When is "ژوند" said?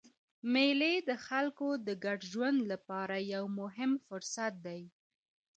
2.31-2.59